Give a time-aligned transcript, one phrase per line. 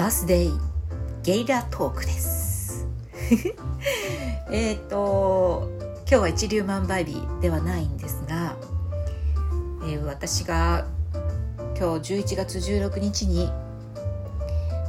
[0.00, 0.58] バースデー
[1.22, 2.86] ゲイラトークです。
[4.50, 8.56] えっと今日は一粒万倍日ではないんですが、
[9.82, 10.86] えー、私が
[11.78, 13.52] 今日11月16日に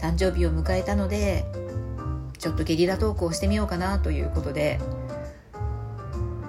[0.00, 1.46] 誕生日を迎えたので
[2.38, 4.80] ちょっとゲリラトークをしてみようかなということで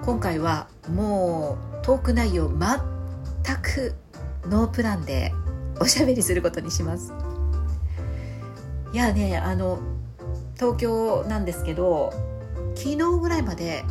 [0.04, 3.94] 今回はもうトーク内容全く
[4.48, 5.32] ノープランで
[5.78, 7.27] おしゃべりすることにします。
[8.92, 9.78] いやねあの
[10.56, 12.12] 東京なんですけど
[12.74, 13.84] 昨日ぐらいまで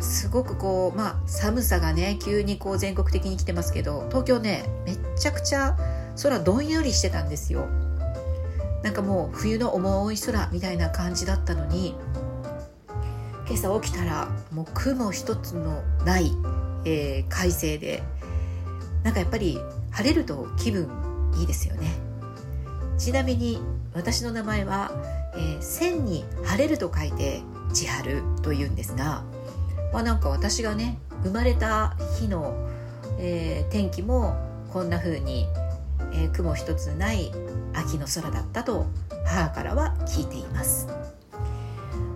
[0.00, 5.76] すごくこうまあ寒さがね急にこう全国的に来てますけど東京ねめちゃくちゃ
[6.22, 7.66] 空どんよりしてたんですよ。
[8.82, 11.96] なんかもう冬の重い空みたいな感じだったのに
[13.48, 16.30] 今朝起きたらもう雲一つのない、
[16.84, 18.02] えー、快晴で
[19.02, 19.58] なんかやっぱり
[19.90, 20.88] 晴れると気分
[21.38, 21.88] いいですよね。
[22.98, 23.60] ちなみに
[23.96, 24.92] 私の名前は、
[25.34, 27.40] えー、線に晴れると書いて
[27.72, 29.24] 千春というんですが、
[29.92, 32.54] まあ、なんか私がね生まれた日の、
[33.18, 34.36] えー、天気も
[34.70, 35.46] こんな風に、
[36.12, 37.32] えー、雲一つない
[37.74, 38.86] 秋の空だったと
[39.24, 40.88] 母からは聞いています。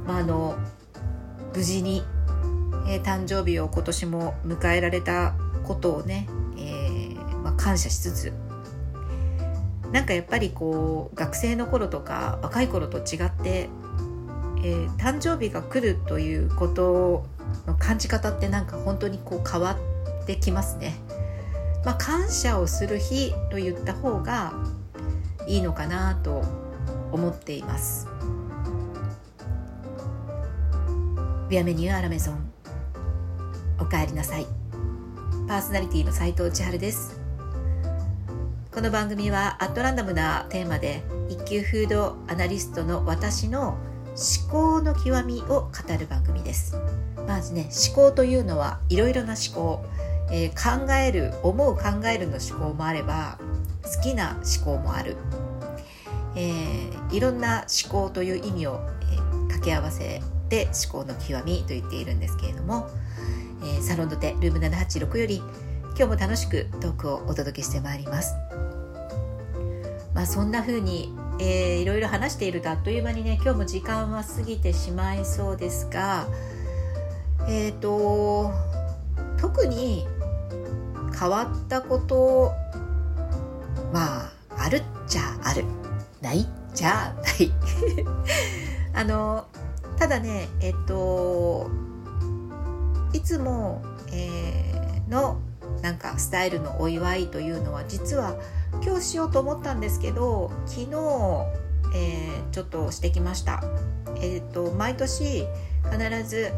[0.07, 0.57] まあ、あの
[1.55, 2.05] 無事に、
[2.87, 8.50] えー、誕生日を今年も迎えられたことをね、えーまあ、感謝しつつ
[9.93, 13.69] なんかやっぱりこう学生の頃とか若い頃と違って、
[14.63, 17.27] えー、誕生日が来るということ
[17.67, 19.77] の感じ方ってなんか本当にこう変わ
[20.23, 20.95] ってきますね。
[21.85, 24.53] まあ、感謝をする日と言った方が
[25.47, 26.45] いいのかなと
[27.11, 28.07] 思っています。
[31.51, 32.53] ビアメニューアラメゾン
[33.81, 34.47] おかえりなさい
[35.49, 37.20] パーソナリティの斉藤千春です
[38.73, 43.77] この番組はアットランダムなテーマで一級フードアナリストの私の
[44.11, 46.77] 思考の極みを語る番組です。
[47.27, 49.85] まずね思考というのはいろいろな思考、
[50.31, 53.39] えー、考える思う考えるの思考もあれば
[53.83, 55.17] 好きな思考もある、
[56.37, 62.89] えー、いろんな思考という意味を、えー、掛け合わせて思考の極みと言っているんですけれども、
[63.63, 65.43] えー、サロンドテルーム786より
[65.97, 68.35] 今日も楽しくトークをお届けしてまいります。
[70.15, 76.27] まあ、そんな風に、えー、いろいろ話しているとあっという間にね今日も時間は過ぎてしまいそうですが
[77.49, 78.53] えっ、ー、と
[79.39, 80.07] 特に
[81.19, 82.53] 変わったこと
[83.93, 85.65] まああるっちゃある
[86.21, 87.53] ないっちゃない
[88.93, 89.47] あの
[89.97, 91.71] ただねえっと
[93.13, 95.41] いつも、えー、の
[95.83, 98.37] なんかスタイルのお祝いというのは実は
[98.83, 100.87] 今日しようと思ったんですけど昨日、
[101.95, 103.63] えー、ちょっとしてきました。
[104.23, 105.47] えっ、と毎年
[105.91, 106.53] 必ず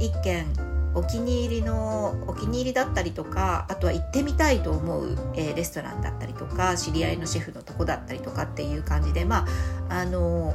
[0.00, 0.46] 1軒
[0.94, 9.46] お気に入りのお気に入りだったりとかあとは行ってみたいと思う、えー、レストランだったりとか知り合いのシェフのとこだったりとかっていう感じでま
[9.90, 10.54] ああの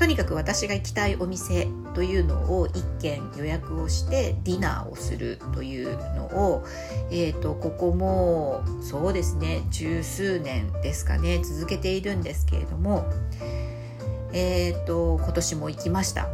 [0.00, 6.64] とにかく私が行きたいお店というのを1軒予約をしてディナーをするというのを、
[7.10, 13.04] えーと、ここもそうですね十数年ですかね続けているんですけれども、
[14.32, 16.28] えーと、今年も行きました。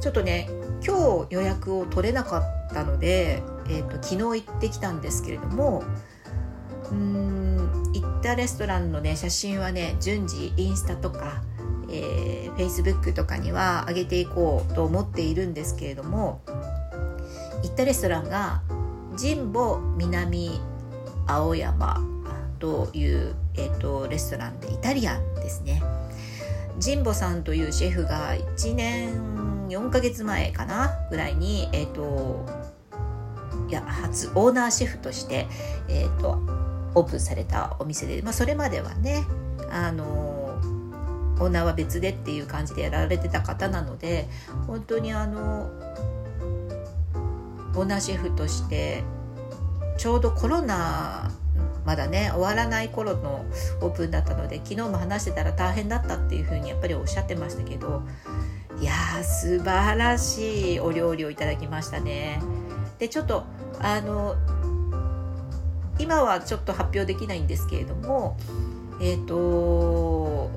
[0.00, 0.50] ちょっとね
[0.84, 5.84] 今日予約を取れなかったので、えーと、と昨日行ってきたんですけれども
[6.90, 11.42] うん行ったレストランのね写真はね順次インスタとか
[11.90, 16.42] えー、Facebook とかには上げていこうと思っているんですけれども
[17.62, 18.62] 行ったレストランが
[19.20, 20.60] 神保南
[21.26, 22.00] 青山
[22.58, 25.82] という、えーと、レストランでイタリアンですね。
[26.82, 32.46] 神保さんというシェフが1年4ヶ月前かなぐらいにえ、ー、と
[33.68, 35.46] いや初オーナーシェフとして、
[35.88, 36.38] えーと、
[36.94, 39.24] オープンされたお店で、まあ、それまではね
[39.70, 40.27] あの
[41.40, 44.28] オーナーは別でっていう感じでやられてた方なので
[44.66, 45.70] 本当にあの
[47.74, 49.04] オーナーシェフとして
[49.96, 51.30] ちょうどコロナ
[51.84, 53.46] まだね終わらない頃の
[53.80, 58.02] オープンだったので昨日も話してたら大変だったっていうふうにやっぱりおっしゃってましたけど
[58.80, 62.40] いやー素晴らしいお料理をいただきましたね。
[62.98, 63.44] でちょっと
[63.80, 64.36] あの
[65.98, 68.36] 今はちょっと発表できないんですけれども
[69.00, 70.50] えっ、ー、と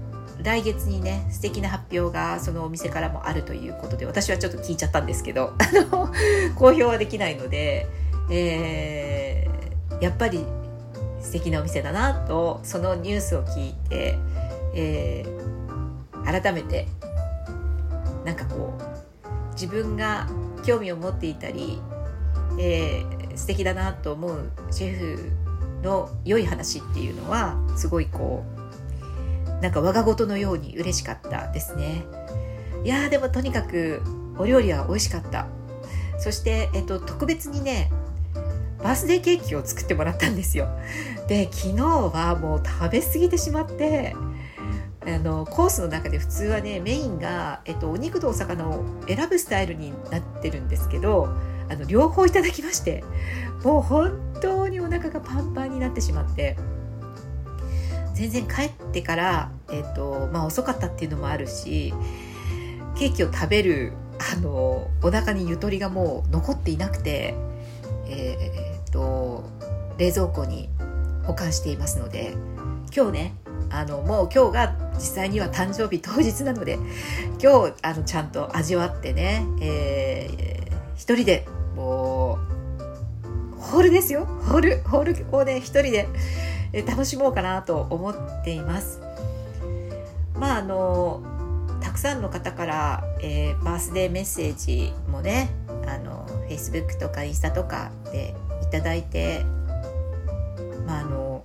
[0.43, 6.11] 来月にね素敵な発表がそのお店からもあるということで私はちょっと聞いちゃったんですけど あの
[6.55, 7.87] 公表はできないので、
[8.29, 10.45] えー、やっぱり
[11.21, 14.17] 素敵なお店だなとそのニュースを聞いて、
[14.73, 16.87] えー、改めて
[18.25, 20.27] なんかこう自分が
[20.65, 21.79] 興味を持っていたり、
[22.59, 25.31] えー、素敵だなと思うシェフ
[25.83, 28.60] の良い話っていうのはすごいこう
[29.61, 32.05] なんか我が事のように嬉しかったですね。
[32.83, 34.01] いやーでもとにかく
[34.37, 35.47] お料理は美味しかった。
[36.17, 37.91] そして、えっと、特別にね
[38.83, 40.67] バースデーケーキを作ってもらったんですよ。
[41.27, 44.15] で昨日はもう食べ過ぎてしまって
[45.05, 51.29] あのコースの中で普通はねメインが、えっと、お肉とお魚を選ぶスタイルになってるんですけど
[51.69, 53.03] あの両方いただきまして
[53.63, 56.57] もう本当にお腹がパンパンになってしまって
[58.21, 61.91] 全然帰ってから、えっとまあ、遅かったっていうのもあるし
[62.95, 63.93] ケーキを食べる
[64.33, 67.33] あのお腹にゆとりがもう残っていなくて、
[68.05, 69.43] えー、っと
[69.97, 70.69] 冷蔵庫に
[71.23, 72.35] 保管していますので
[72.95, 73.33] 今日ね
[73.71, 76.77] あのもう今日が実際には誕生日当日なので
[77.41, 82.37] 今日あのちゃんと味わってね、えー、一人でも
[83.55, 84.25] うホールですよ。
[84.25, 86.07] ホールホールをね一人で
[86.73, 89.01] 楽しもうかなと思っています
[90.35, 91.21] まああの
[91.81, 95.49] たくさんの方から、えー、バースデーメッセージもね
[95.87, 99.43] あの Facebook とかインスタとかでいただいて
[100.85, 101.43] まああの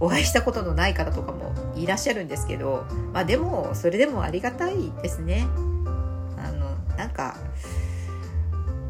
[0.00, 5.46] お会いしたことのない方とかもいらっしゃるんですけど、まあ、でもそれでもありがたいですね。
[6.36, 7.36] あのなんか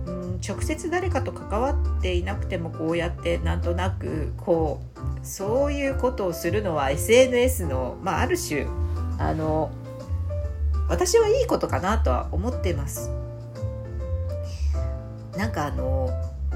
[0.06, 4.93] うん直接誰かと関わっていなくてもこうやってなんとなくこう
[5.24, 8.66] そういうことをするのは SNS の、まあ、ある種
[9.18, 9.72] あの
[10.88, 13.10] 私はいいことかなとは思ってます。
[15.36, 16.10] なんかあの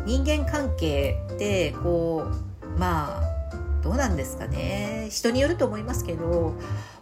[0.04, 2.26] 人間関係ってこ
[2.62, 3.28] うまあ
[3.82, 5.08] どうなんですかね。
[5.10, 6.54] 人によると思いますけど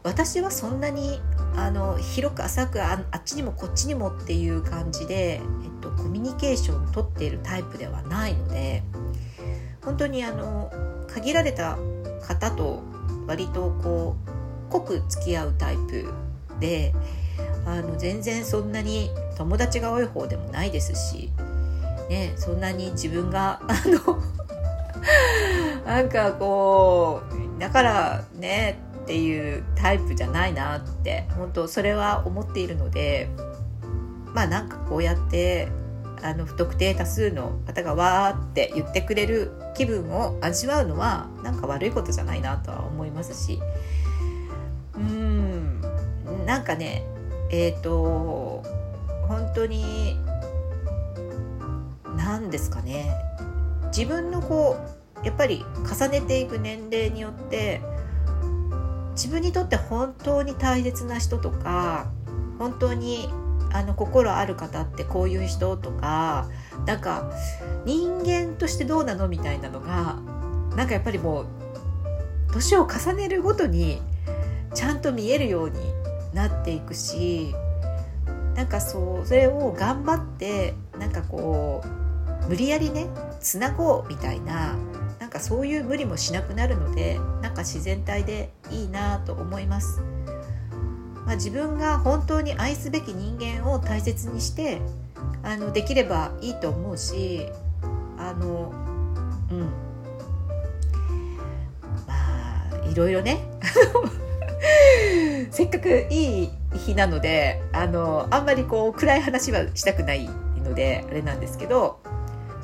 [0.04, 1.20] 私はそんなに
[1.56, 8.84] あの広く浅くあっちにもこっちにもっていう感じで、えっと、コミュニケーションをとっているタイプではないので
[9.86, 10.70] 本当にあの
[11.08, 11.78] 限られた
[12.20, 12.82] 方と
[13.28, 14.16] 割とこ
[14.68, 16.12] う濃く付き合うタイプ
[16.58, 16.92] で
[17.64, 21.30] あの全然そんなに友達が多い方でもないですし、
[22.10, 24.20] ね、そんなに自分が あの
[25.86, 27.22] なんかこ
[27.56, 33.28] うだからねっていうタイプじゃないなって本当それは思っているので
[34.34, 35.68] まあなんかこうやって
[36.22, 43.60] あの不特定多数の方がわーって言ってくれる気分を味わうのはなんか悪いことじゃないなとは思いますし。
[44.96, 45.80] うん。
[46.46, 47.04] なんかね
[47.50, 48.62] えっ、ー、と
[49.28, 50.16] 本当に
[52.16, 53.14] 何ですかね。
[53.88, 54.76] 自分のこ
[55.22, 57.80] うやっぱり重ねていく年齢によって
[59.12, 62.10] 自分にとって本当に大切な人とか
[62.58, 63.28] 本当に
[63.72, 66.48] あの心ある方ってこういう人とか
[66.86, 67.30] なんか
[67.84, 70.16] 人間としてどうなのみたいなのが
[70.76, 71.46] なんかやっぱりもう
[72.52, 74.00] 年を重ねるごとに
[74.74, 75.78] ちゃんと見えるように
[76.32, 77.54] なっていくし
[78.54, 83.06] なんかそうそれを頑張ってなんかこう無理やりね
[83.40, 84.76] つなごうみたいな
[85.18, 90.00] なんかそういう無理もしなくなるのでなんか自然体でいいなと思います。
[91.26, 94.80] まあ、自分が本当に愛すべき人間を大切にして
[95.42, 97.46] あのできればいいと思うし
[98.16, 98.72] あの
[99.50, 99.60] うん。
[102.06, 102.14] ま
[102.72, 103.40] あいろいろね。
[105.50, 110.28] せっかくいい日なのであのあんまりこう暗い話はしたくない
[110.64, 112.00] のであれなんですけど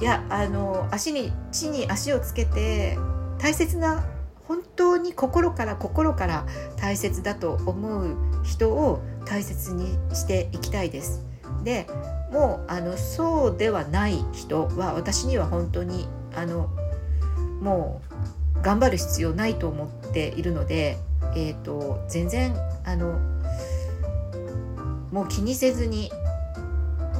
[0.00, 2.98] いやあの足に地に足をつけて
[3.38, 4.04] 大切な
[4.52, 11.24] 本当に心から心から大切だと思う人を大切にしていきたいです。
[11.64, 11.86] で
[12.30, 16.68] もうあのそうではない人は私には本当にあの
[17.60, 18.02] も
[18.58, 20.98] う頑張る必要ないと思っているので
[21.34, 22.54] えーと、全然
[22.84, 23.18] あの
[25.10, 26.10] もう気にせずに、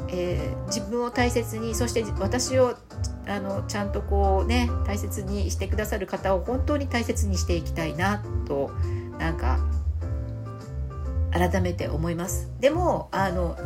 [0.09, 2.77] えー、自分を大切にそして私を
[3.26, 8.71] あのちゃんとこうね大切にしてくださる方を本当に大切にしていきたいなと
[9.19, 9.59] なんか
[11.31, 12.50] 改めて思います。
[12.61, 13.57] でもあの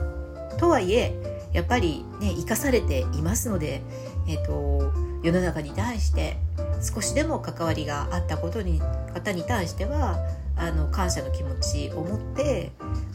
[0.58, 1.14] とはいえ
[1.52, 3.82] やっぱりね生かされていますので、
[4.28, 6.36] えーと世の中に対して
[6.80, 8.80] 少しでも関わりがあったことに
[9.12, 10.18] 方に対しては
[10.56, 12.70] あの感謝の気持ちを持って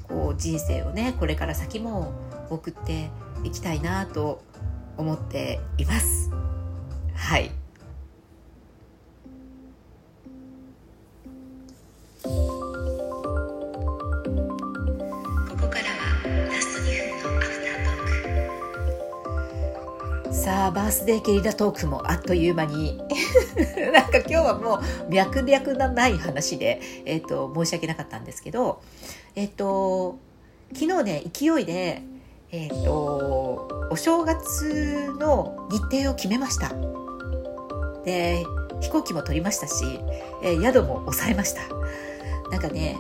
[0.10, 2.12] こう人生をねこれから先も
[2.50, 3.10] 送って
[3.46, 4.44] いきたいなと
[5.02, 6.30] 思っています。
[7.16, 7.50] はい。
[12.24, 12.30] こ
[15.60, 16.12] こからは
[20.32, 23.02] さあバースデーゲリラトークもあっという間に。
[23.92, 24.76] なんか今日はも
[25.08, 28.82] う脈々のない話で、えーと、と申し訳なかったんですけど、
[29.36, 30.20] えっ、ー、と
[30.74, 32.04] 昨日ね勢いで
[32.52, 36.74] え、ー、とお正月の日程を決めました。
[38.04, 38.44] で
[38.82, 40.00] 飛行機も取りましたし、
[40.44, 41.62] えー、宿も抑えました。
[42.50, 42.98] なんかね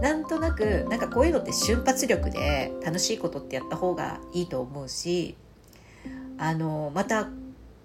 [0.00, 5.36] なんとなくなんかこういうのって瞬発力で楽しいことってやった方がいいと思うし
[6.38, 7.28] あのまた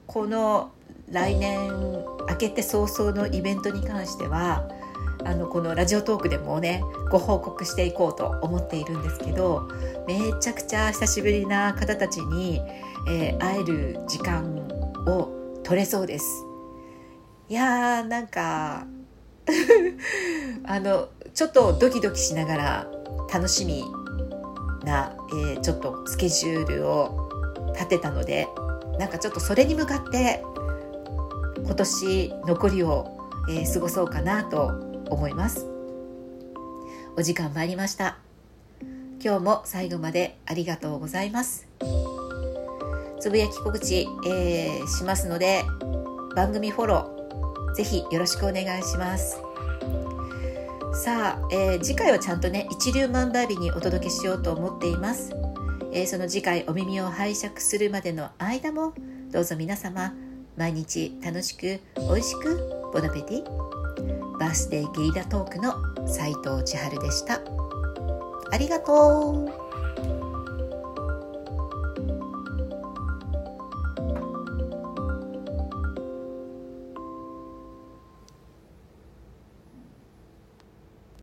[0.08, 0.72] この
[1.12, 1.70] 来年
[2.28, 4.68] 明けて早々のイベントに関しては
[5.24, 9.68] あのこのラジオトークでもねご報告していこうと思っているんですけど
[10.08, 12.62] めちゃくちゃ久しぶりな方たちに、
[13.10, 14.68] えー、会える時間
[15.08, 16.26] を取れそうです。
[17.50, 18.86] いやーなんか
[20.66, 22.88] あのちょっとドキドキしながら
[23.34, 23.86] 楽しみ
[24.84, 27.30] な、えー、ちょっとスケジュールを
[27.74, 28.48] 立てたので
[29.00, 30.44] なんかちょっとそれに向かって
[31.64, 33.18] 今年残りを、
[33.50, 34.72] えー、過ごそうかなと
[35.10, 35.66] 思います。
[37.16, 38.18] お時間参りました。
[39.24, 41.68] 今日も最後までありがとうございます。
[43.20, 45.64] つぶやき告知、えー、しますので
[46.36, 49.42] 番組フォローぜひよろしくお願いします。
[50.94, 55.32] さあ、えー、次回はちゃんとね一粒万倍日にお届けしようと思っています、
[55.94, 58.94] えー、その次回お耳を拝借するまでの間も
[59.32, 60.16] どうぞ皆様
[60.58, 64.27] 毎日楽しく美味しくボナペティ。
[64.48, 65.74] バースデーゲイラトークの
[66.08, 67.42] 斉藤千春でした。
[68.50, 69.67] ありがとう。